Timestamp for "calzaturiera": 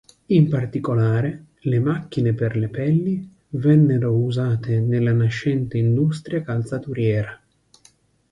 6.41-7.39